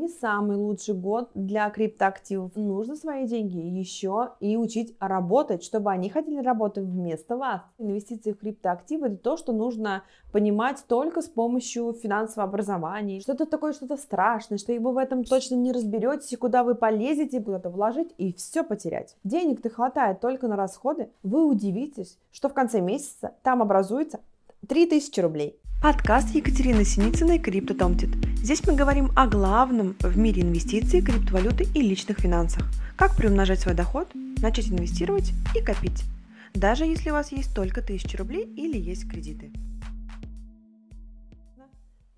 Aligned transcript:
не 0.00 0.08
самый 0.08 0.56
лучший 0.56 0.94
год 0.94 1.30
для 1.34 1.68
криптоактивов. 1.70 2.56
Нужно 2.56 2.96
свои 2.96 3.26
деньги 3.26 3.58
еще 3.58 4.32
и 4.40 4.56
учить 4.56 4.96
работать, 4.98 5.62
чтобы 5.62 5.90
они 5.90 6.08
хотели 6.08 6.38
работать 6.38 6.84
вместо 6.84 7.36
вас. 7.36 7.60
Инвестиции 7.78 8.32
в 8.32 8.38
криптоактивы 8.38 9.08
это 9.08 9.16
то, 9.16 9.36
что 9.36 9.52
нужно 9.52 10.02
понимать 10.32 10.84
только 10.88 11.20
с 11.20 11.28
помощью 11.28 11.92
финансового 11.92 12.48
образования. 12.48 13.20
Что-то 13.20 13.46
такое, 13.46 13.72
что-то 13.72 13.96
страшное, 13.96 14.58
что 14.58 14.72
вы 14.72 14.92
в 14.92 14.98
этом 14.98 15.24
точно 15.24 15.56
не 15.56 15.72
разберетесь, 15.72 16.36
куда 16.38 16.64
вы 16.64 16.74
полезете, 16.74 17.40
куда-то 17.40 17.68
вложить 17.68 18.14
и 18.16 18.32
все 18.32 18.64
потерять. 18.64 19.16
Денег-то 19.24 19.68
хватает 19.68 20.20
только 20.20 20.48
на 20.48 20.56
расходы. 20.56 21.10
Вы 21.22 21.44
удивитесь, 21.44 22.18
что 22.32 22.48
в 22.48 22.54
конце 22.54 22.80
месяца 22.80 23.34
там 23.42 23.60
образуется 23.60 24.20
3000 24.66 25.20
рублей. 25.20 25.60
Подкаст 25.82 26.34
Екатерины 26.34 26.84
Синицыной 26.84 27.38
«Крипто 27.38 27.72
Томтит». 27.72 28.10
Здесь 28.36 28.62
мы 28.66 28.74
говорим 28.74 29.12
о 29.16 29.26
главном 29.26 29.96
в 30.00 30.18
мире 30.18 30.42
инвестиций, 30.42 31.00
криптовалюты 31.00 31.68
и 31.74 31.80
личных 31.80 32.18
финансах. 32.18 32.64
Как 32.96 33.16
приумножать 33.16 33.60
свой 33.60 33.74
доход, 33.74 34.10
начать 34.42 34.68
инвестировать 34.68 35.32
и 35.56 35.62
копить. 35.62 36.04
Даже 36.52 36.84
если 36.84 37.08
у 37.08 37.14
вас 37.14 37.32
есть 37.32 37.54
только 37.54 37.80
1000 37.80 38.18
рублей 38.18 38.44
или 38.58 38.76
есть 38.76 39.08
кредиты. 39.08 39.50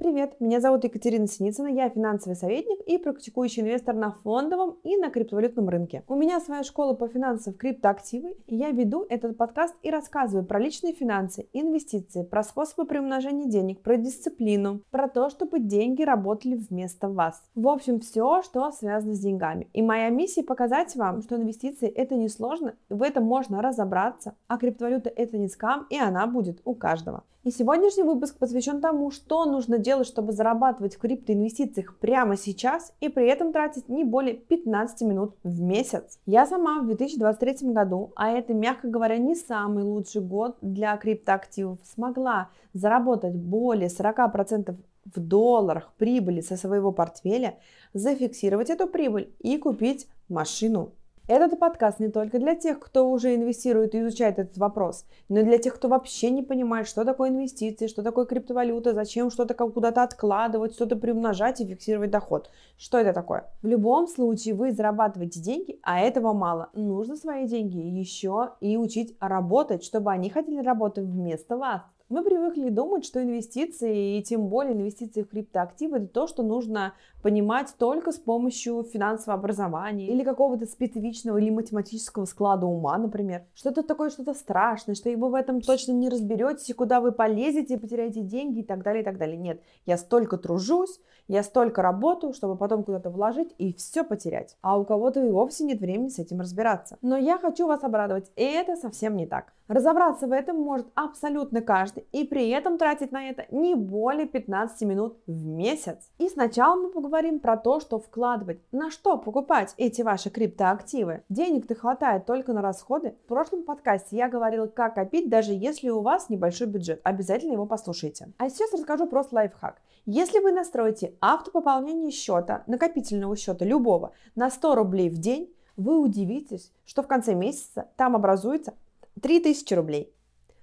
Привет, 0.02 0.40
меня 0.40 0.60
зовут 0.60 0.82
Екатерина 0.82 1.28
Синицына, 1.28 1.68
я 1.68 1.88
финансовый 1.88 2.34
советник 2.34 2.80
и 2.88 2.98
практикующий 2.98 3.62
инвестор 3.62 3.94
на 3.94 4.10
фондовом 4.10 4.78
и 4.82 4.96
на 4.96 5.10
криптовалютном 5.10 5.68
рынке. 5.68 6.02
У 6.08 6.16
меня 6.16 6.40
своя 6.40 6.64
школа 6.64 6.94
по 6.94 7.06
финансам 7.06 7.54
в 7.54 7.56
криптоактивы, 7.56 8.34
и 8.48 8.56
я 8.56 8.72
веду 8.72 9.06
этот 9.08 9.36
подкаст 9.36 9.76
и 9.80 9.92
рассказываю 9.92 10.44
про 10.44 10.58
личные 10.58 10.92
финансы, 10.92 11.46
инвестиции, 11.52 12.24
про 12.24 12.42
способы 12.42 12.84
приумножения 12.84 13.48
денег, 13.48 13.80
про 13.80 13.96
дисциплину, 13.96 14.80
про 14.90 15.06
то, 15.06 15.30
чтобы 15.30 15.60
деньги 15.60 16.02
работали 16.02 16.56
вместо 16.56 17.08
вас. 17.08 17.40
В 17.54 17.68
общем, 17.68 18.00
все, 18.00 18.42
что 18.42 18.72
связано 18.72 19.14
с 19.14 19.20
деньгами. 19.20 19.68
И 19.72 19.82
моя 19.82 20.08
миссия 20.08 20.42
показать 20.42 20.96
вам, 20.96 21.22
что 21.22 21.36
инвестиции 21.36 21.88
это 21.88 22.16
не 22.16 22.28
сложно, 22.28 22.74
в 22.88 23.04
этом 23.04 23.22
можно 23.22 23.62
разобраться, 23.62 24.34
а 24.48 24.58
криптовалюта 24.58 25.10
это 25.10 25.38
не 25.38 25.46
скам, 25.46 25.86
и 25.90 25.96
она 25.96 26.26
будет 26.26 26.60
у 26.64 26.74
каждого. 26.74 27.22
И 27.44 27.50
сегодняшний 27.50 28.04
выпуск 28.04 28.38
посвящен 28.38 28.80
тому, 28.80 29.10
что 29.10 29.44
нужно 29.46 29.78
делать, 29.78 30.06
чтобы 30.06 30.30
зарабатывать 30.32 30.94
в 30.94 31.00
криптоинвестициях 31.00 31.96
прямо 31.98 32.36
сейчас 32.36 32.92
и 33.00 33.08
при 33.08 33.26
этом 33.26 33.52
тратить 33.52 33.88
не 33.88 34.04
более 34.04 34.34
15 34.34 35.00
минут 35.02 35.34
в 35.42 35.60
месяц. 35.60 36.20
Я 36.24 36.46
сама 36.46 36.80
в 36.80 36.86
2023 36.86 37.72
году, 37.72 38.12
а 38.14 38.30
это, 38.30 38.54
мягко 38.54 38.86
говоря, 38.86 39.18
не 39.18 39.34
самый 39.34 39.82
лучший 39.82 40.22
год 40.22 40.56
для 40.60 40.96
криптоактивов, 40.96 41.80
смогла 41.82 42.48
заработать 42.74 43.34
более 43.34 43.88
40% 43.88 44.76
в 45.12 45.18
долларах 45.18 45.92
прибыли 45.98 46.42
со 46.42 46.56
своего 46.56 46.92
портфеля, 46.92 47.58
зафиксировать 47.92 48.70
эту 48.70 48.86
прибыль 48.86 49.34
и 49.40 49.58
купить 49.58 50.06
машину 50.28 50.92
этот 51.28 51.58
подкаст 51.58 52.00
не 52.00 52.08
только 52.08 52.38
для 52.38 52.54
тех, 52.54 52.80
кто 52.80 53.08
уже 53.08 53.34
инвестирует 53.34 53.94
и 53.94 54.00
изучает 54.00 54.38
этот 54.38 54.58
вопрос, 54.58 55.06
но 55.28 55.40
и 55.40 55.44
для 55.44 55.58
тех, 55.58 55.74
кто 55.74 55.88
вообще 55.88 56.30
не 56.30 56.42
понимает, 56.42 56.88
что 56.88 57.04
такое 57.04 57.30
инвестиции, 57.30 57.86
что 57.86 58.02
такое 58.02 58.24
криптовалюта, 58.24 58.92
зачем 58.92 59.30
что-то 59.30 59.54
куда-то 59.54 60.02
откладывать, 60.02 60.74
что-то 60.74 60.96
приумножать 60.96 61.60
и 61.60 61.66
фиксировать 61.66 62.10
доход. 62.10 62.50
Что 62.76 62.98
это 62.98 63.12
такое? 63.12 63.50
В 63.62 63.66
любом 63.66 64.08
случае 64.08 64.54
вы 64.54 64.72
зарабатываете 64.72 65.40
деньги, 65.40 65.78
а 65.82 66.00
этого 66.00 66.32
мало. 66.32 66.70
Нужно 66.74 67.16
свои 67.16 67.46
деньги 67.46 67.78
еще 67.78 68.54
и 68.60 68.76
учить 68.76 69.16
работать, 69.20 69.84
чтобы 69.84 70.10
они 70.10 70.28
хотели 70.30 70.60
работать 70.60 71.04
вместо 71.04 71.56
вас. 71.56 71.82
Мы 72.12 72.22
привыкли 72.22 72.68
думать, 72.68 73.06
что 73.06 73.22
инвестиции, 73.22 74.18
и 74.18 74.22
тем 74.22 74.48
более 74.48 74.74
инвестиции 74.74 75.22
в 75.22 75.28
криптоактивы, 75.28 75.96
это 75.96 76.08
то, 76.08 76.26
что 76.26 76.42
нужно 76.42 76.92
понимать 77.22 77.74
только 77.78 78.12
с 78.12 78.18
помощью 78.18 78.82
финансового 78.82 79.40
образования 79.40 80.08
или 80.08 80.22
какого-то 80.22 80.66
специфичного 80.66 81.38
или 81.38 81.48
математического 81.48 82.26
склада 82.26 82.66
ума, 82.66 82.98
например. 82.98 83.46
Что-то 83.54 83.82
такое, 83.82 84.10
что-то 84.10 84.34
страшное, 84.34 84.94
что 84.94 85.08
вы 85.08 85.30
в 85.30 85.34
этом 85.34 85.62
точно 85.62 85.92
не 85.92 86.10
разберетесь, 86.10 86.74
куда 86.74 87.00
вы 87.00 87.12
полезете, 87.12 87.78
потеряете 87.78 88.20
деньги 88.20 88.58
и 88.58 88.62
так 88.62 88.82
далее, 88.82 89.00
и 89.00 89.04
так 89.06 89.16
далее. 89.16 89.38
Нет, 89.38 89.62
я 89.86 89.96
столько 89.96 90.36
тружусь, 90.36 91.00
я 91.28 91.42
столько 91.42 91.82
работаю, 91.82 92.32
чтобы 92.32 92.56
потом 92.56 92.84
куда-то 92.84 93.10
вложить 93.10 93.54
и 93.58 93.72
все 93.74 94.04
потерять. 94.04 94.56
А 94.60 94.78
у 94.78 94.84
кого-то 94.84 95.24
и 95.24 95.30
вовсе 95.30 95.64
нет 95.64 95.80
времени 95.80 96.08
с 96.08 96.18
этим 96.18 96.40
разбираться. 96.40 96.98
Но 97.02 97.16
я 97.16 97.38
хочу 97.38 97.66
вас 97.66 97.82
обрадовать, 97.84 98.30
и 98.36 98.42
это 98.42 98.76
совсем 98.76 99.16
не 99.16 99.26
так. 99.26 99.52
Разобраться 99.68 100.26
в 100.26 100.32
этом 100.32 100.60
может 100.60 100.86
абсолютно 100.94 101.62
каждый 101.62 102.06
и 102.12 102.24
при 102.24 102.50
этом 102.50 102.76
тратить 102.76 103.10
на 103.10 103.30
это 103.30 103.46
не 103.50 103.74
более 103.74 104.26
15 104.26 104.82
минут 104.82 105.16
в 105.26 105.46
месяц. 105.46 106.10
И 106.18 106.28
сначала 106.28 106.76
мы 106.76 106.90
поговорим 106.90 107.40
про 107.40 107.56
то, 107.56 107.80
что 107.80 107.98
вкладывать, 107.98 108.60
на 108.70 108.90
что 108.90 109.16
покупать 109.16 109.72
эти 109.78 110.02
ваши 110.02 110.28
криптоактивы. 110.28 111.22
Денег-то 111.30 111.74
хватает 111.74 112.26
только 112.26 112.52
на 112.52 112.60
расходы. 112.60 113.14
В 113.24 113.28
прошлом 113.28 113.62
подкасте 113.62 114.16
я 114.16 114.28
говорила, 114.28 114.66
как 114.66 114.96
копить, 114.96 115.30
даже 115.30 115.52
если 115.52 115.88
у 115.88 116.02
вас 116.02 116.28
небольшой 116.28 116.66
бюджет. 116.66 117.00
Обязательно 117.02 117.52
его 117.52 117.64
послушайте. 117.64 118.28
А 118.36 118.50
сейчас 118.50 118.74
расскажу 118.74 119.06
просто 119.06 119.36
лайфхак. 119.36 119.80
Если 120.04 120.40
вы 120.40 120.50
настроите 120.50 121.11
автопополнение 121.20 122.10
счета, 122.10 122.64
накопительного 122.66 123.36
счета 123.36 123.64
любого, 123.64 124.12
на 124.34 124.50
100 124.50 124.74
рублей 124.74 125.10
в 125.10 125.18
день, 125.18 125.52
вы 125.76 125.98
удивитесь, 125.98 126.72
что 126.84 127.02
в 127.02 127.06
конце 127.06 127.34
месяца 127.34 127.88
там 127.96 128.14
образуется 128.14 128.74
3000 129.20 129.74
рублей. 129.74 130.14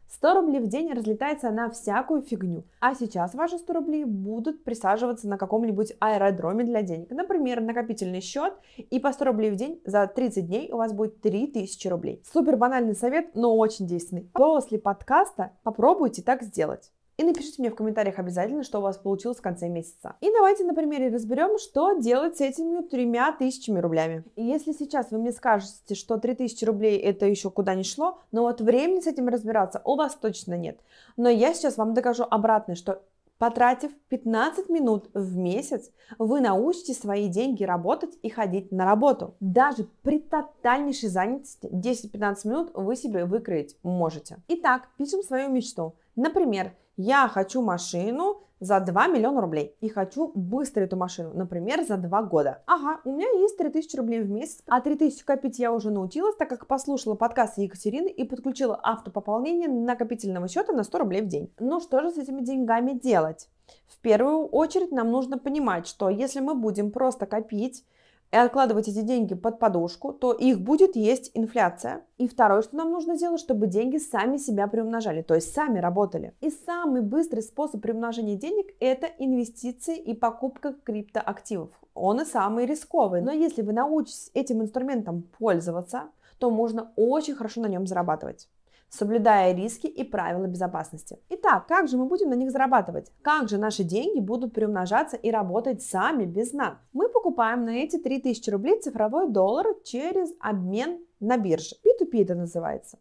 100 0.10 0.34
рублей 0.34 0.60
в 0.60 0.68
день 0.68 0.92
разлетается 0.92 1.52
на 1.52 1.70
всякую 1.70 2.24
фигню. 2.24 2.64
А 2.80 2.96
сейчас 2.96 3.36
ваши 3.36 3.60
100 3.60 3.74
рублей 3.74 4.06
будут 4.06 4.64
присаживаться 4.64 5.28
на 5.28 5.38
каком-нибудь 5.38 5.94
аэродроме 6.00 6.64
для 6.64 6.82
денег. 6.82 7.12
Например, 7.12 7.62
накопительный 7.62 8.22
счет, 8.22 8.54
и 8.78 9.00
по 9.00 9.12
100 9.12 9.26
рублей 9.26 9.52
в 9.52 9.56
день 9.56 9.80
за 9.86 10.08
30 10.08 10.48
дней 10.48 10.72
у 10.72 10.78
вас 10.78 10.94
будет 10.94 11.22
3000 11.22 11.88
рублей. 11.88 12.24
Супер 12.32 12.58
банальный 12.58 12.96
совет, 12.96 13.36
но 13.36 13.56
очень 13.56 13.86
действенный. 13.86 14.28
После 14.34 14.80
подкаста 14.80 15.52
попробуйте 15.64 16.24
так 16.24 16.42
сделать. 16.42 16.92
И 17.20 17.24
напишите 17.24 17.56
мне 17.62 17.70
в 17.70 17.76
комментариях 17.76 18.18
обязательно, 18.18 18.64
что 18.64 18.80
у 18.80 18.82
вас 18.82 18.98
получилось 18.98 19.40
в 19.40 19.42
конце 19.42 19.68
месяца. 19.68 20.16
И 20.22 20.32
давайте 20.32 20.64
на 20.64 20.74
примере 20.74 21.10
разберем, 21.10 21.60
что 21.60 21.92
делать 22.00 22.38
с 22.38 22.42
этими 22.42 22.82
тремя 22.82 23.34
тысячами 23.34 23.80
рублями. 23.80 24.24
И 24.38 24.44
если 24.46 24.72
сейчас 24.72 25.12
вы 25.12 25.18
мне 25.18 25.34
скажете, 25.34 25.96
что 25.96 26.18
3000 26.18 26.64
рублей 26.64 26.98
это 26.98 27.26
еще 27.26 27.52
куда 27.52 27.76
не 27.76 27.84
шло, 27.84 28.20
но 28.32 28.44
вот 28.44 28.62
времени 28.62 29.02
с 29.02 29.08
этим 29.08 29.28
разбираться 29.28 29.82
у 29.84 29.98
вас 29.98 30.16
точно 30.16 30.54
нет. 30.54 30.80
Но 31.18 31.28
я 31.28 31.54
сейчас 31.54 31.76
вам 31.76 31.94
докажу 31.94 32.24
обратное, 32.24 32.78
что 32.78 33.02
Потратив 33.38 33.92
15 34.10 34.68
минут 34.68 35.10
в 35.14 35.38
месяц, 35.38 35.92
вы 36.18 36.42
научите 36.42 36.94
свои 36.94 37.30
деньги 37.30 37.64
работать 37.64 38.18
и 38.22 38.30
ходить 38.30 38.74
на 38.74 38.84
работу. 38.84 39.34
Даже 39.40 39.88
при 40.04 40.20
тотальнейшей 40.20 41.08
занятости 41.08 41.68
10-15 41.68 42.36
минут 42.44 42.72
вы 42.74 42.98
себе 42.98 43.24
выкроить 43.24 43.78
можете. 43.82 44.40
Итак, 44.50 44.90
пишем 44.98 45.24
свою 45.24 45.50
мечту. 45.50 45.96
Например, 46.18 46.74
я 47.00 47.30
хочу 47.30 47.62
машину 47.62 48.42
за 48.60 48.82
2 48.82 49.08
миллиона 49.08 49.40
рублей 49.40 49.74
и 49.80 49.88
хочу 49.88 50.34
быстро 50.36 50.82
эту 50.82 50.98
машину, 50.98 51.32
например, 51.34 51.86
за 51.86 51.96
2 51.96 52.24
года. 52.24 52.62
Ага, 52.66 53.00
у 53.06 53.14
меня 53.14 53.26
есть 53.40 53.58
3000 53.58 53.96
рублей 53.96 54.20
в 54.20 54.30
месяц, 54.30 54.62
а 54.68 54.82
3000 54.82 55.24
копить 55.24 55.60
я 55.60 55.72
уже 55.72 55.92
научилась, 55.92 56.36
так 56.36 56.50
как 56.50 56.68
послушала 56.68 57.16
подкаст 57.16 57.58
Екатерины 57.58 58.10
и 58.10 58.26
подключила 58.26 58.78
автопополнение 58.84 59.70
накопительного 59.70 60.50
счета 60.50 60.74
на 60.74 60.84
100 60.84 60.98
рублей 60.98 61.22
в 61.22 61.28
день. 61.28 61.54
Ну 61.58 61.80
что 61.80 62.02
же 62.02 62.12
с 62.12 62.18
этими 62.18 62.42
деньгами 62.42 62.92
делать? 62.92 63.48
В 63.88 63.98
первую 64.00 64.48
очередь 64.48 64.92
нам 64.92 65.10
нужно 65.10 65.38
понимать, 65.38 65.88
что 65.88 66.10
если 66.10 66.42
мы 66.42 66.54
будем 66.54 66.92
просто 66.92 67.28
копить, 67.28 67.86
и 68.32 68.38
откладывать 68.38 68.88
эти 68.88 69.02
деньги 69.02 69.34
под 69.34 69.60
подушку, 69.60 70.14
то 70.14 70.34
их 70.34 70.62
будет 70.62 70.96
есть 70.96 71.32
инфляция. 71.34 72.06
И 72.18 72.28
второе, 72.28 72.62
что 72.62 72.76
нам 72.76 72.92
нужно 72.92 73.16
сделать, 73.16 73.40
чтобы 73.40 73.68
деньги 73.68 73.98
сами 73.98 74.38
себя 74.38 74.68
приумножали, 74.68 75.22
то 75.22 75.36
есть 75.36 75.54
сами 75.54 75.80
работали. 75.80 76.34
И 76.42 76.50
самый 76.50 77.02
быстрый 77.02 77.42
способ 77.42 77.82
приумножения 77.82 78.36
денег– 78.36 78.74
это 78.80 79.08
инвестиции 79.18 79.98
и 79.98 80.14
покупка 80.14 80.76
криптоактивов. 80.84 81.70
Он 81.94 82.22
и 82.22 82.26
самый 82.26 82.66
рисковый. 82.66 83.22
Но 83.22 83.32
если 83.32 83.62
вы 83.62 83.74
научитесь 83.74 84.32
этим 84.34 84.62
инструментом 84.62 85.24
пользоваться, 85.38 86.04
то 86.38 86.52
можно 86.52 86.94
очень 86.96 87.36
хорошо 87.36 87.62
на 87.62 87.68
нем 87.68 87.88
зарабатывать 87.88 88.48
соблюдая 88.90 89.54
риски 89.54 89.88
и 89.88 90.04
правила 90.04 90.48
безопасности. 90.48 91.20
Итак, 91.30 91.68
как 91.68 91.88
же 91.88 91.98
мы 91.98 92.06
будем 92.06 92.30
на 92.30 92.36
них 92.36 92.52
зарабатывать? 92.52 93.12
Как 93.22 93.50
же 93.50 93.58
наши 93.58 93.84
деньги 93.84 94.20
будут 94.20 94.54
приумножаться 94.54 95.18
и 95.18 95.32
работать 95.32 95.82
сами 95.82 96.26
без 96.26 96.54
нас? 96.54 96.78
Мы 96.94 97.10
покупаем 97.10 97.66
на 97.66 97.72
эти 97.72 97.98
3000 97.98 98.50
рублей 98.50 98.80
цифровой 98.82 99.30
доллар 99.30 99.68
через 99.84 100.32
обмен 100.40 101.00
на 101.20 101.38
бирже. 101.38 101.76
P2P 101.86 102.24
это 102.24 102.36
называется 102.36 102.98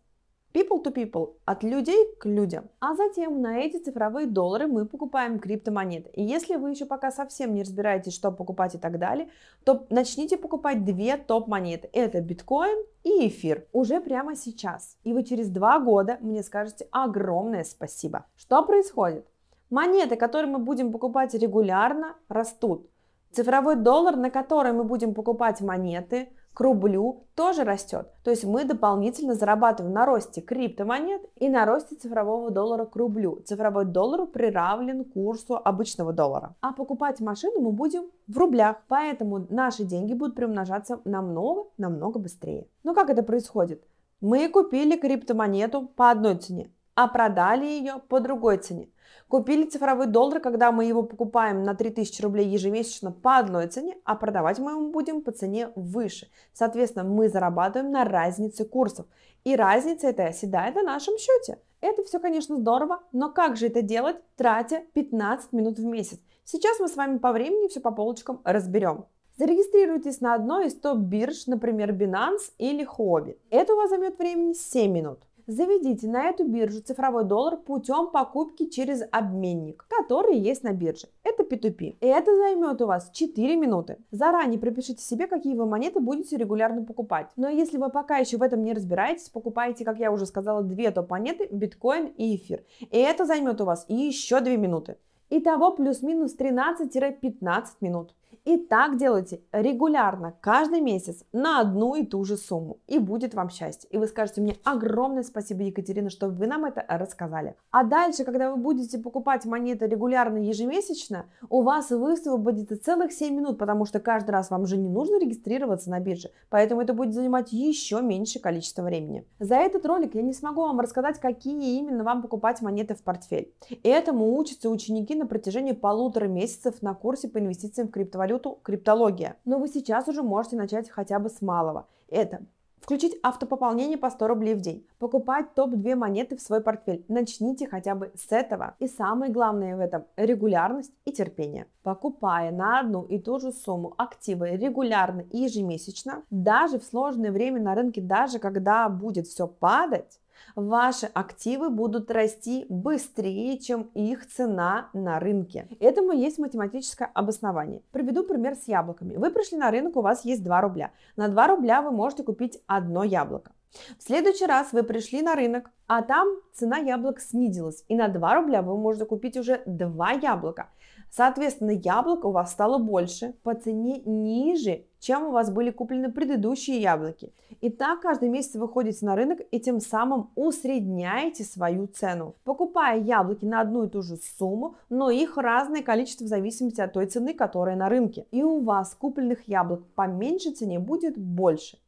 people 0.53 0.83
to 0.83 0.93
people, 0.93 1.35
от 1.45 1.63
людей 1.63 2.15
к 2.19 2.27
людям. 2.27 2.69
А 2.81 2.95
затем 2.95 3.41
на 3.41 3.59
эти 3.59 3.77
цифровые 3.77 4.27
доллары 4.27 4.67
мы 4.67 4.87
покупаем 4.87 5.39
криптомонеты. 5.39 6.11
И 6.11 6.23
если 6.23 6.57
вы 6.57 6.71
еще 6.71 6.87
пока 6.87 7.11
совсем 7.11 7.55
не 7.55 7.63
разбираетесь, 7.63 8.15
что 8.15 8.33
покупать 8.33 8.75
и 8.75 8.79
так 8.79 8.99
далее, 8.99 9.29
то 9.65 9.87
начните 9.91 10.37
покупать 10.37 10.85
две 10.85 11.17
топ-монеты. 11.17 11.89
Это 11.93 12.21
биткоин 12.21 12.85
и 13.05 13.29
эфир. 13.29 13.67
Уже 13.73 14.01
прямо 14.01 14.35
сейчас. 14.37 14.97
И 15.05 15.13
вы 15.13 15.23
через 15.25 15.49
два 15.49 15.79
года 15.79 16.19
мне 16.21 16.43
скажете 16.43 16.89
огромное 16.91 17.65
спасибо. 17.65 18.27
Что 18.37 18.63
происходит? 18.63 19.27
Монеты, 19.71 20.17
которые 20.17 20.51
мы 20.51 20.59
будем 20.59 20.93
покупать 20.93 21.35
регулярно, 21.35 22.17
растут. 22.29 22.89
Цифровой 23.33 23.77
доллар, 23.77 24.17
на 24.17 24.31
который 24.31 24.73
мы 24.73 24.85
будем 24.85 25.13
покупать 25.13 25.61
монеты, 25.61 26.31
к 26.59 26.61
рублю 26.61 27.29
тоже 27.37 27.63
растет. 27.63 28.09
То 28.25 28.33
есть 28.33 28.43
мы 28.43 28.65
дополнительно 28.65 29.35
зарабатываем 29.35 29.95
на 29.95 30.05
росте 30.05 30.41
криптомонет 30.41 31.23
и 31.37 31.49
на 31.49 31.65
росте 31.65 31.95
цифрового 31.95 32.51
доллара 32.51 32.85
к 32.85 32.97
рублю. 32.97 33.41
Цифровой 33.45 33.85
доллар 33.85 34.27
приравнен 34.27 35.05
курсу 35.05 35.55
обычного 35.55 36.13
доллара. 36.13 36.57
А 36.61 36.73
покупать 36.73 37.21
машину 37.21 37.61
мы 37.61 37.71
будем 37.71 38.07
в 38.27 38.37
рублях. 38.37 38.79
Поэтому 38.89 39.47
наши 39.51 39.85
деньги 39.85 40.15
будут 40.15 40.35
приумножаться 40.35 41.01
намного-намного 41.05 42.19
быстрее. 42.19 42.67
Ну 42.83 42.93
как 42.93 43.09
это 43.09 43.23
происходит? 43.23 43.85
Мы 44.21 44.49
купили 44.49 44.97
криптомонету 44.97 45.87
по 45.87 46.11
одной 46.11 46.39
цене, 46.39 46.73
а 46.99 47.07
продали 47.07 47.65
ее 47.65 48.03
по 48.09 48.19
другой 48.19 48.57
цене. 48.57 48.89
Купили 49.29 49.67
цифровой 49.67 50.09
доллар, 50.09 50.41
когда 50.41 50.73
мы 50.73 50.85
его 50.85 51.05
покупаем 51.05 51.63
на 51.63 51.77
3000 51.77 52.23
рублей 52.23 52.49
ежемесячно 52.49 53.13
по 53.13 53.37
одной 53.37 53.69
цене, 53.69 53.97
а 54.03 54.17
продавать 54.17 54.59
мы 54.59 54.73
его 54.73 54.91
будем 54.91 55.23
по 55.23 55.31
цене 55.31 55.71
выше. 55.77 56.29
Соответственно, 56.53 57.05
мы 57.05 57.29
зарабатываем 57.29 57.93
на 57.93 58.05
разнице 58.05 58.65
курсов. 58.65 59.07
И 59.45 59.55
разница 59.55 60.09
эта 60.09 60.25
оседает 60.25 60.75
на 60.75 60.83
нашем 60.83 61.17
счете. 61.19 61.61
Это 61.81 62.03
все, 62.03 62.19
конечно, 62.19 62.57
здорово, 62.57 63.01
но 63.13 63.31
как 63.31 63.57
же 63.57 63.69
это 63.69 63.81
делать, 63.81 64.17
тратя 64.35 64.83
15 64.95 65.53
минут 65.53 65.79
в 65.79 65.85
месяц? 65.85 66.19
Сейчас 66.43 66.81
мы 66.81 66.89
с 66.89 66.97
вами 66.97 67.19
по 67.19 67.31
времени 67.31 67.69
все 67.69 67.79
по 67.79 67.93
полочкам 67.93 68.41
разберем. 68.43 69.05
Зарегистрируйтесь 69.37 70.21
на 70.21 70.35
одной 70.35 70.67
из 70.67 70.75
топ-бирж, 70.75 71.47
например, 71.47 71.93
Binance 71.93 72.51
или 72.59 72.85
Huobi. 72.85 73.37
Это 73.51 73.75
у 73.75 73.77
вас 73.77 73.91
займет 73.91 74.19
времени 74.19 74.53
7 74.53 74.91
минут. 74.91 75.28
Заведите 75.49 76.07
на 76.09 76.25
эту 76.29 76.45
биржу 76.45 76.83
цифровой 76.83 77.25
доллар 77.25 77.57
путем 77.57 78.11
покупки 78.11 78.67
через 78.67 79.03
обменник, 79.11 79.87
который 79.89 80.37
есть 80.37 80.63
на 80.63 80.73
бирже. 80.73 81.09
Это 81.25 81.43
P2P. 81.43 81.97
И 82.01 82.07
это 82.07 82.37
займет 82.37 82.83
у 82.83 82.87
вас 82.87 83.11
4 83.15 83.57
минуты. 83.57 83.97
Заранее 84.11 84.61
пропишите 84.61 85.03
себе, 85.03 85.27
какие 85.27 85.55
вы 85.55 85.65
монеты 85.65 86.01
будете 86.01 86.37
регулярно 86.37 86.85
покупать. 86.85 87.31
Но 87.37 87.49
если 87.49 87.79
вы 87.79 87.89
пока 87.89 88.19
еще 88.19 88.37
в 88.37 88.43
этом 88.43 88.63
не 88.63 88.75
разбираетесь, 88.75 89.31
покупайте, 89.31 89.87
как 89.87 89.99
я 89.99 90.13
уже 90.13 90.27
сказала, 90.27 90.63
две 90.63 90.91
топ-монеты, 90.91 91.49
биткоин 91.51 92.09
и 92.19 92.37
эфир. 92.37 92.63
И 92.81 92.99
это 92.99 93.25
займет 93.25 93.63
у 93.63 93.65
вас 93.65 93.87
еще 93.89 94.41
2 94.41 94.57
минуты. 94.57 94.99
Итого 95.31 95.73
плюс-минус 95.73 96.35
13-15 96.37 97.65
минут. 97.81 98.15
И 98.49 98.57
так 98.57 98.97
делайте 98.97 99.43
регулярно, 99.53 100.33
каждый 100.41 100.81
месяц, 100.81 101.23
на 101.33 101.61
одну 101.61 101.95
и 101.95 102.07
ту 102.07 102.25
же 102.25 102.39
сумму. 102.39 102.79
И 102.87 102.99
будет 102.99 103.35
вам 103.35 103.51
счастье. 103.51 103.91
И 103.91 103.99
вы 103.99 104.07
скажете 104.07 104.41
мне 104.41 104.57
огромное 104.65 105.23
спасибо, 105.23 105.65
Екатерина, 105.65 106.09
что 106.09 106.29
вы 106.29 106.47
нам 106.47 106.65
это 106.65 106.83
рассказали. 106.89 107.57
А 107.71 107.85
дальше, 107.85 108.25
когда 108.25 108.51
вы 108.51 108.57
будете 108.57 108.97
покупать 108.97 109.45
монеты 109.45 109.87
регулярно 109.87 110.39
ежемесячно, 110.39 111.27
у 111.51 111.61
вас 111.61 111.91
высвободится 111.91 112.83
целых 112.83 113.13
7 113.13 113.35
минут, 113.35 113.59
потому 113.59 113.85
что 113.85 114.01
каждый 114.01 114.31
раз 114.31 114.49
вам 114.49 114.65
же 114.65 114.79
не 114.79 114.89
нужно 114.89 115.21
регистрироваться 115.21 115.91
на 115.91 116.01
бирже. 116.01 116.31
Поэтому 116.49 116.81
это 116.81 116.95
будет 116.95 117.13
занимать 117.13 117.53
еще 117.53 118.01
меньшее 118.01 118.41
количество 118.41 118.81
времени. 118.81 119.27
За 119.39 119.57
этот 119.57 119.85
ролик 119.85 120.15
я 120.15 120.23
не 120.23 120.33
смогу 120.33 120.63
вам 120.63 120.81
рассказать, 120.81 121.21
какие 121.21 121.79
именно 121.79 122.03
вам 122.03 122.23
покупать 122.23 122.63
монеты 122.63 122.95
в 122.95 123.03
портфель. 123.03 123.53
Этому 123.83 124.39
учатся 124.39 124.71
ученики 124.71 125.15
на 125.19 125.27
протяжении 125.27 125.73
полутора 125.73 126.27
месяцев 126.27 126.81
на 126.83 126.95
курсе 126.95 127.29
по 127.29 127.39
инвестициям 127.39 127.89
в 127.89 127.91
криптовалюту 127.91 128.59
криптология. 128.63 129.37
Но 129.45 129.59
вы 129.59 129.69
сейчас 129.69 130.09
уже 130.09 130.23
можете 130.23 130.57
начать 130.57 130.89
хотя 130.89 131.19
бы 131.19 131.29
с 131.29 131.43
малого. 131.43 131.87
Это 132.09 132.41
Включить 132.89 133.19
автопополнение 133.23 133.99
по 133.99 134.09
100 134.09 134.29
рублей 134.29 134.55
в 134.55 134.61
день. 134.61 134.87
Покупать 134.99 135.53
топ-2 135.55 135.95
монеты 135.95 136.37
в 136.37 136.41
свой 136.41 136.63
портфель. 136.63 137.05
Начните 137.09 137.67
хотя 137.67 137.95
бы 137.95 138.13
с 138.15 138.33
этого. 138.33 138.77
И 138.79 138.87
самое 138.87 139.31
главное 139.31 139.77
в 139.77 139.81
этом– 139.81 140.05
регулярность 140.17 140.93
и 141.05 141.13
терпение. 141.13 141.67
Покупая 141.83 142.51
на 142.51 142.81
одну 142.81 143.03
и 143.03 143.19
ту 143.19 143.41
же 143.41 143.53
сумму 143.53 143.93
активы 143.99 144.51
регулярно 144.57 145.23
и 145.33 145.39
ежемесячно, 145.39 146.23
даже 146.31 146.79
в 146.79 146.85
сложное 146.85 147.31
время 147.31 147.61
на 147.61 147.75
рынке, 147.75 148.01
даже 148.01 148.39
когда 148.39 148.89
будет 148.89 149.27
все 149.27 149.47
падать, 149.47 150.19
ваши 150.55 151.07
активы 151.07 151.71
будут 151.71 152.11
расти 152.11 152.67
быстрее, 152.69 153.59
чем 153.59 153.91
их 153.95 154.27
цена 154.27 154.91
на 154.93 155.19
рынке. 155.19 155.69
Этому 155.81 156.13
есть 156.13 156.39
математическое 156.39 157.11
обоснование. 157.15 157.83
Приведу 157.93 158.25
пример 158.25 158.55
с 158.55 158.69
яблоками. 158.69 159.17
Вы 159.17 159.31
пришли 159.31 159.59
на 159.59 159.71
рынок, 159.71 159.97
у 159.97 160.03
вас 160.03 160.25
есть 160.25 160.45
2 160.45 160.61
рубля. 160.61 160.91
На 161.17 161.29
2 161.29 161.47
рубля 161.49 161.83
вы 161.83 161.91
можете 161.91 162.23
купить 162.23 162.63
одно 162.67 163.05
яблоко. 163.05 163.53
В 163.99 164.03
следующий 164.03 164.47
раз 164.47 164.73
вы 164.73 164.83
пришли 164.83 165.23
на 165.23 165.35
рынок, 165.35 165.71
а 165.87 166.03
там 166.03 166.29
цена 166.55 166.79
яблок 166.79 167.21
снизилась, 167.21 167.85
и 167.89 167.95
на 167.95 168.09
2 168.09 168.35
рубля 168.35 168.63
вы 168.63 168.77
можете 168.79 169.05
купить 169.05 169.37
уже 169.37 169.63
2 169.67 170.11
яблока. 170.13 170.71
Соответственно, 171.11 171.71
яблок 171.71 172.25
у 172.25 172.31
вас 172.31 172.53
стало 172.53 172.79
больше, 172.79 173.35
по 173.43 173.55
цене 173.55 174.03
ниже, 174.05 174.85
чем 175.01 175.25
у 175.25 175.31
вас 175.31 175.51
были 175.51 175.71
куплены 175.71 176.13
предыдущие 176.13 176.81
яблоки. 176.81 177.33
И 177.61 177.71
так 177.71 178.01
каждый 178.01 178.29
месяц 178.29 178.55
вы 178.55 178.69
ходите 178.69 179.05
на 179.07 179.17
рынок 179.17 179.41
и 179.51 179.61
тем 179.61 179.81
самым 179.81 180.31
усредняете 180.35 181.45
свою 181.45 181.87
цену, 181.87 182.35
покупая 182.45 183.01
яблоки 183.01 183.45
на 183.45 183.61
одну 183.61 183.85
и 183.85 183.89
ту 183.89 184.03
же 184.03 184.17
сумму, 184.39 184.77
но 184.89 185.11
их 185.11 185.37
разное 185.37 185.83
количество 185.83 186.25
в 186.25 186.29
зависимости 186.29 186.81
от 186.81 186.93
той 186.93 187.07
цены, 187.07 187.35
которая 187.35 187.77
на 187.77 187.89
рынке. 187.89 188.27
И 188.31 188.43
у 188.43 188.61
вас 188.61 188.95
купленных 188.95 189.49
яблок 189.49 189.85
по 189.95 190.07
меньшей 190.07 190.53
цене 190.53 190.79
будет 190.79 191.17
больше. 191.17 191.79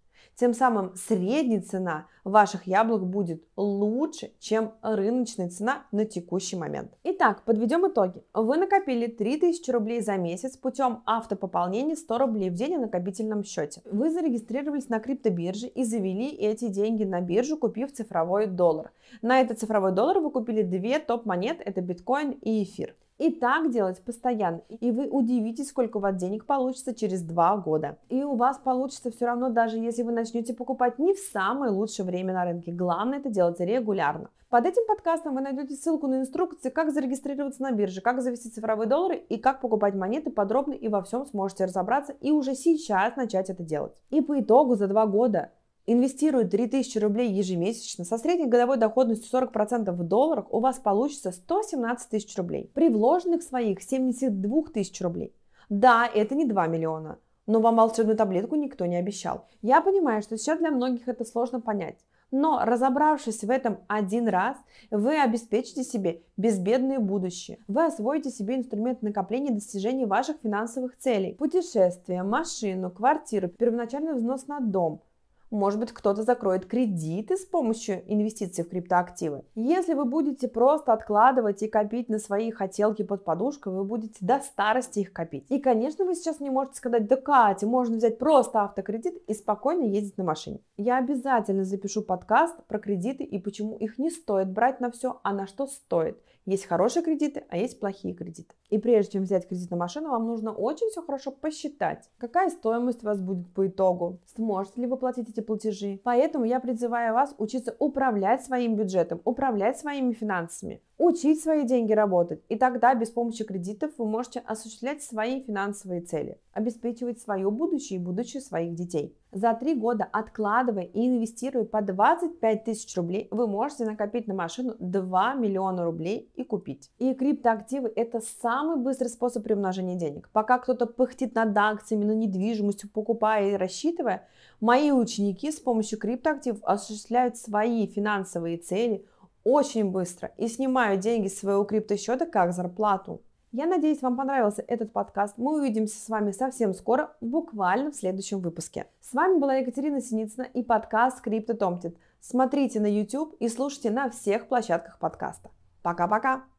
Тем 0.40 0.54
самым 0.54 0.94
средняя 0.96 1.60
цена 1.60 2.06
ваших 2.24 2.66
яблок 2.66 3.06
будет 3.06 3.44
лучше, 3.58 4.32
чем 4.38 4.72
рыночная 4.80 5.50
цена 5.50 5.82
на 5.92 6.06
текущий 6.06 6.56
момент. 6.56 6.96
Итак, 7.04 7.42
подведем 7.44 7.86
итоги. 7.86 8.24
Вы 8.32 8.56
накопили 8.56 9.06
3000 9.06 9.70
рублей 9.70 10.00
за 10.00 10.16
месяц 10.16 10.56
путем 10.56 11.02
автопополнения 11.04 11.94
100 11.94 12.16
рублей 12.16 12.48
в 12.48 12.54
день 12.54 12.76
на 12.76 12.86
накопительном 12.86 13.44
счете. 13.44 13.82
Вы 13.84 14.10
зарегистрировались 14.10 14.88
на 14.88 14.98
криптобирже 14.98 15.66
и 15.66 15.84
завели 15.84 16.30
эти 16.30 16.68
деньги 16.68 17.04
на 17.04 17.20
биржу, 17.20 17.58
купив 17.58 17.92
цифровой 17.92 18.46
доллар. 18.46 18.92
На 19.20 19.42
этот 19.42 19.60
цифровой 19.60 19.92
доллар 19.92 20.20
вы 20.20 20.30
купили 20.30 20.62
две 20.62 21.00
топ-монет, 21.00 21.60
это 21.62 21.82
биткоин 21.82 22.30
и 22.30 22.62
эфир. 22.62 22.96
И 23.20 23.30
так 23.30 23.70
делать 23.70 24.02
постоянно. 24.02 24.62
И 24.70 24.90
вы 24.90 25.06
удивитесь, 25.06 25.68
сколько 25.68 25.98
у 25.98 26.00
вас 26.00 26.16
денег 26.16 26.46
получится 26.46 26.94
через 26.94 27.20
два 27.20 27.54
года. 27.58 27.98
И 28.08 28.24
у 28.24 28.34
вас 28.34 28.56
получится 28.56 29.10
все 29.10 29.26
равно, 29.26 29.50
даже 29.50 29.76
если 29.76 30.02
вы 30.02 30.10
начнете 30.10 30.54
покупать 30.54 30.98
не 30.98 31.12
в 31.12 31.18
самое 31.18 31.70
лучшее 31.70 32.06
время 32.06 32.32
на 32.32 32.46
рынке. 32.46 32.72
Главное 32.72 33.18
это 33.18 33.28
делать 33.28 33.60
регулярно. 33.60 34.30
Под 34.48 34.64
этим 34.64 34.86
подкастом 34.88 35.34
вы 35.34 35.42
найдете 35.42 35.74
ссылку 35.74 36.06
на 36.06 36.20
инструкции, 36.20 36.70
как 36.70 36.92
зарегистрироваться 36.92 37.62
на 37.62 37.72
бирже, 37.72 38.00
как 38.00 38.22
завести 38.22 38.48
цифровые 38.48 38.88
доллары 38.88 39.16
и 39.16 39.36
как 39.36 39.60
покупать 39.60 39.94
монеты 39.94 40.30
подробно 40.30 40.72
и 40.72 40.88
во 40.88 41.02
всем 41.02 41.26
сможете 41.26 41.66
разобраться 41.66 42.14
и 42.22 42.32
уже 42.32 42.54
сейчас 42.54 43.16
начать 43.16 43.50
это 43.50 43.62
делать. 43.62 43.92
И 44.08 44.22
по 44.22 44.40
итогу 44.40 44.76
за 44.76 44.88
два 44.88 45.04
года 45.06 45.50
инвестирует 45.92 46.50
3000 46.50 46.98
рублей 46.98 47.32
ежемесячно 47.32 48.04
со 48.04 48.16
средней 48.16 48.46
годовой 48.46 48.76
доходностью 48.76 49.40
40% 49.40 49.90
в 49.90 50.02
долларах, 50.04 50.52
у 50.52 50.60
вас 50.60 50.78
получится 50.78 51.32
117 51.32 52.08
тысяч 52.08 52.36
рублей. 52.36 52.70
При 52.74 52.88
вложенных 52.88 53.42
своих 53.42 53.82
72 53.82 54.62
тысяч 54.72 55.00
рублей. 55.00 55.34
Да, 55.68 56.06
это 56.06 56.34
не 56.34 56.44
2 56.44 56.66
миллиона, 56.68 57.18
но 57.46 57.60
вам 57.60 57.76
волшебную 57.76 58.16
таблетку 58.16 58.54
никто 58.54 58.86
не 58.86 58.96
обещал. 58.96 59.46
Я 59.62 59.80
понимаю, 59.80 60.22
что 60.22 60.36
сейчас 60.36 60.58
для 60.58 60.70
многих 60.70 61.08
это 61.08 61.24
сложно 61.24 61.60
понять. 61.60 61.98
Но 62.30 62.60
разобравшись 62.64 63.42
в 63.42 63.50
этом 63.50 63.78
один 63.88 64.28
раз, 64.28 64.56
вы 64.92 65.20
обеспечите 65.20 65.82
себе 65.82 66.22
безбедное 66.36 67.00
будущее. 67.00 67.58
Вы 67.66 67.86
освоите 67.86 68.30
себе 68.30 68.54
инструмент 68.54 69.02
накопления 69.02 69.50
и 69.50 69.54
достижения 69.54 70.06
ваших 70.06 70.36
финансовых 70.40 70.96
целей. 70.96 71.34
Путешествия, 71.34 72.22
машину, 72.22 72.90
квартиру, 72.90 73.48
первоначальный 73.48 74.14
взнос 74.14 74.46
на 74.46 74.60
дом– 74.60 75.02
может 75.50 75.80
быть, 75.80 75.92
кто-то 75.92 76.22
закроет 76.22 76.66
кредиты 76.66 77.36
с 77.36 77.44
помощью 77.44 78.02
инвестиций 78.06 78.64
в 78.64 78.68
криптоактивы. 78.68 79.44
Если 79.54 79.94
вы 79.94 80.04
будете 80.04 80.48
просто 80.48 80.92
откладывать 80.92 81.62
и 81.62 81.68
копить 81.68 82.08
на 82.08 82.18
свои 82.18 82.50
хотелки 82.50 83.02
под 83.02 83.24
подушкой, 83.24 83.72
вы 83.72 83.84
будете 83.84 84.16
до 84.20 84.40
старости 84.40 85.00
их 85.00 85.12
копить. 85.12 85.46
И, 85.48 85.58
конечно, 85.58 86.04
вы 86.04 86.14
сейчас 86.14 86.40
не 86.40 86.50
можете 86.50 86.76
сказать, 86.76 87.08
да, 87.08 87.16
Катя, 87.16 87.66
можно 87.66 87.96
взять 87.96 88.18
просто 88.18 88.62
автокредит 88.62 89.16
и 89.26 89.34
спокойно 89.34 89.84
ездить 89.84 90.18
на 90.18 90.24
машине. 90.24 90.60
Я 90.76 90.98
обязательно 90.98 91.64
запишу 91.64 92.02
подкаст 92.02 92.56
про 92.66 92.78
кредиты 92.78 93.24
и 93.24 93.38
почему 93.38 93.76
их 93.76 93.98
не 93.98 94.10
стоит 94.10 94.50
брать 94.50 94.80
на 94.80 94.90
все, 94.90 95.20
а 95.22 95.32
на 95.32 95.46
что 95.46 95.66
стоит. 95.66 96.18
Есть 96.50 96.66
хорошие 96.66 97.04
кредиты, 97.04 97.44
а 97.48 97.56
есть 97.56 97.78
плохие 97.78 98.12
кредиты. 98.12 98.56
И 98.70 98.78
прежде 98.78 99.12
чем 99.12 99.22
взять 99.22 99.46
кредит 99.46 99.70
на 99.70 99.76
машину, 99.76 100.10
вам 100.10 100.26
нужно 100.26 100.50
очень 100.50 100.88
все 100.90 101.00
хорошо 101.00 101.30
посчитать, 101.30 102.10
какая 102.18 102.50
стоимость 102.50 103.04
у 103.04 103.06
вас 103.06 103.20
будет 103.20 103.54
по 103.54 103.68
итогу, 103.68 104.18
сможете 104.34 104.80
ли 104.80 104.88
вы 104.88 104.96
платить 104.96 105.28
эти 105.28 105.42
платежи. 105.42 106.00
Поэтому 106.02 106.44
я 106.44 106.58
призываю 106.58 107.14
вас 107.14 107.36
учиться 107.38 107.76
управлять 107.78 108.44
своим 108.44 108.74
бюджетом, 108.74 109.20
управлять 109.24 109.78
своими 109.78 110.12
финансами. 110.12 110.82
Учить 111.00 111.42
свои 111.42 111.64
деньги 111.64 111.94
работать. 111.94 112.42
И 112.50 112.56
тогда 112.56 112.94
без 112.94 113.10
помощи 113.10 113.42
кредитов 113.42 113.90
вы 113.96 114.06
можете 114.06 114.40
осуществлять 114.40 115.02
свои 115.02 115.42
финансовые 115.42 116.02
цели, 116.02 116.38
обеспечивать 116.52 117.18
свое 117.18 117.50
будущее 117.50 117.98
и 117.98 118.02
будущее 118.02 118.42
своих 118.42 118.74
детей. 118.74 119.16
За 119.32 119.54
три 119.54 119.74
года, 119.74 120.06
откладывая 120.12 120.84
и 120.84 121.06
инвестируя 121.06 121.64
по 121.64 121.80
25 121.80 122.64
тысяч 122.64 122.94
рублей, 122.96 123.28
вы 123.30 123.46
можете 123.46 123.86
накопить 123.86 124.26
на 124.26 124.34
машину 124.34 124.74
2 124.78 125.34
миллиона 125.34 125.84
рублей 125.84 126.30
и 126.34 126.44
купить. 126.44 126.90
И 126.98 127.14
криптоактивы– 127.14 127.90
это 127.96 128.20
самый 128.42 128.76
быстрый 128.76 129.08
способ 129.08 129.42
приумножения 129.42 129.96
денег. 129.96 130.28
Пока 130.34 130.58
кто-то 130.58 130.84
пыхтит 130.84 131.34
над 131.34 131.56
акциями, 131.56 132.04
на 132.04 132.12
недвижимостью, 132.12 132.90
покупая 132.90 133.52
и 133.52 133.56
рассчитывая, 133.56 134.28
мои 134.60 134.90
ученики 134.90 135.50
с 135.50 135.60
помощью 135.60 135.98
криптоактивов 135.98 136.62
осуществляют 136.62 137.38
свои 137.38 137.86
финансовые 137.86 138.58
цели– 138.58 139.06
очень 139.44 139.90
быстро 139.90 140.30
и 140.36 140.48
снимаю 140.48 140.98
деньги 140.98 141.28
с 141.28 141.38
своего 141.38 141.64
криптосчета 141.64 142.26
как 142.26 142.52
зарплату. 142.52 143.22
Я 143.52 143.66
надеюсь, 143.66 144.00
вам 144.00 144.16
понравился 144.16 144.62
этот 144.68 144.92
подкаст. 144.92 145.36
Мы 145.36 145.58
увидимся 145.58 145.98
с 145.98 146.08
вами 146.08 146.30
совсем 146.30 146.72
скоро, 146.72 147.16
буквально 147.20 147.90
в 147.90 147.96
следующем 147.96 148.40
выпуске. 148.40 148.86
С 149.00 149.12
вами 149.12 149.38
была 149.38 149.54
Екатерина 149.56 150.00
Синицына 150.00 150.44
и 150.44 150.62
подкаст 150.62 151.20
Крипто 151.20 151.54
Томтит. 151.54 151.96
Смотрите 152.20 152.78
на 152.78 152.86
YouTube 152.86 153.34
и 153.40 153.48
слушайте 153.48 153.90
на 153.90 154.08
всех 154.10 154.46
площадках 154.46 154.98
подкаста. 154.98 155.50
Пока-пока! 155.82 156.49